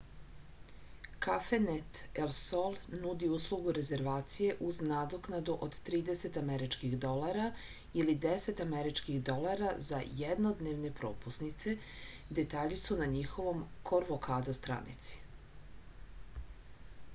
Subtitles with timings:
[1.23, 7.51] cafenet el sol nudi uslugu rezervacije uz nadoknadu od 30 američkih dolara
[8.03, 11.75] ili 10 američkih dolara za jednodnevne propusnice
[12.41, 13.61] detalji su na njihovoj
[13.93, 15.21] korkovado stranici